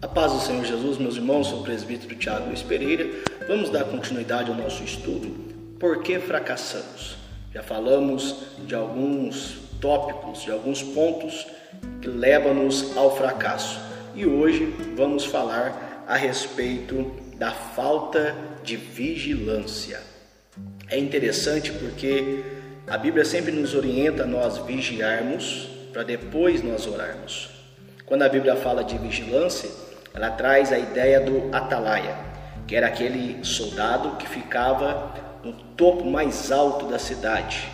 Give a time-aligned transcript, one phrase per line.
[0.00, 3.04] A paz do Senhor Jesus, meus irmãos, sou o presbítero Tiago Luiz Pereira.
[3.48, 5.28] Vamos dar continuidade ao nosso estudo.
[5.76, 7.16] Por que fracassamos?
[7.52, 11.48] Já falamos de alguns tópicos, de alguns pontos
[12.00, 13.80] que levam-nos ao fracasso.
[14.14, 20.00] E hoje vamos falar a respeito da falta de vigilância.
[20.88, 22.44] É interessante porque
[22.86, 27.50] a Bíblia sempre nos orienta a nós vigiarmos para depois nós orarmos.
[28.06, 29.87] Quando a Bíblia fala de vigilância,
[30.18, 32.16] ela traz a ideia do atalaia,
[32.66, 37.68] que era aquele soldado que ficava no topo mais alto da cidade.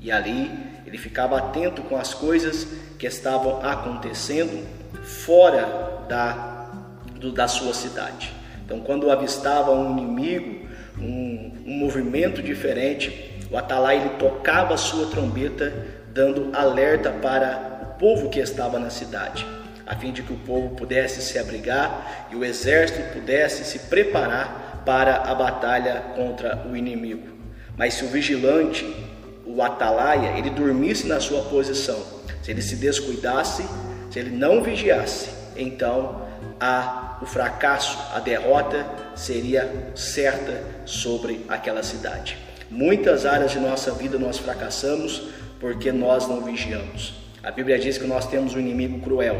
[0.00, 0.50] E ali
[0.84, 2.66] ele ficava atento com as coisas
[2.98, 4.66] que estavam acontecendo
[5.04, 6.68] fora da,
[7.14, 8.32] do, da sua cidade.
[8.64, 10.66] Então, quando avistava um inimigo,
[10.98, 15.72] um, um movimento diferente, o atalaia ele tocava a sua trombeta,
[16.12, 19.46] dando alerta para o povo que estava na cidade,
[19.88, 24.82] a fim de que o povo pudesse se abrigar e o exército pudesse se preparar
[24.84, 27.26] para a batalha contra o inimigo.
[27.74, 28.84] Mas se o vigilante,
[29.46, 31.98] o atalaia, ele dormisse na sua posição,
[32.42, 33.64] se ele se descuidasse,
[34.10, 36.26] se ele não vigiasse, então
[36.60, 42.36] a, o fracasso, a derrota seria certa sobre aquela cidade.
[42.70, 45.28] Muitas áreas de nossa vida nós fracassamos
[45.58, 47.27] porque nós não vigiamos.
[47.42, 49.36] A Bíblia diz que nós temos um inimigo cruel,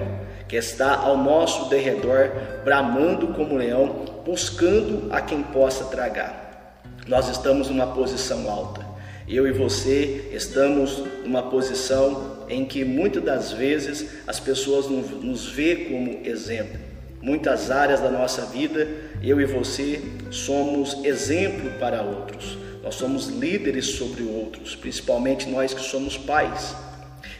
[0.46, 2.30] que está ao nosso derredor,
[2.64, 6.80] bramando como leão, buscando a quem possa tragar.
[7.08, 8.86] Nós estamos numa posição alta.
[9.26, 15.76] Eu e você estamos numa posição em que muitas das vezes as pessoas nos vê
[15.90, 16.78] como exemplo.
[17.20, 18.86] Muitas áreas da nossa vida,
[19.22, 22.56] eu e você somos exemplo para outros.
[22.82, 26.74] Nós somos líderes sobre outros, principalmente nós que somos pais.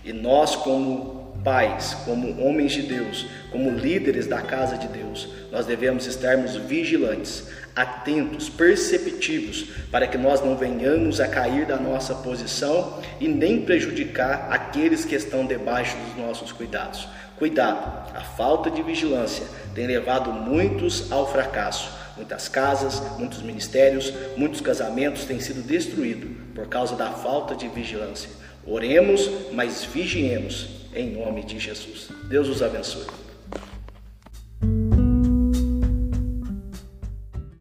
[0.08, 5.66] E nós, como pais, como homens de Deus, como líderes da casa de Deus, nós
[5.66, 7.46] devemos estarmos vigilantes,
[7.76, 14.48] atentos, perceptivos, para que nós não venhamos a cair da nossa posição e nem prejudicar
[14.50, 17.06] aqueles que estão debaixo dos nossos cuidados.
[17.36, 24.60] Cuidado, a falta de vigilância tem levado muitos ao fracasso Muitas casas, muitos ministérios, muitos
[24.60, 28.28] casamentos têm sido destruídos por causa da falta de vigilância.
[28.66, 32.08] Oremos, mas vigiemos em nome de Jesus.
[32.28, 33.27] Deus os abençoe.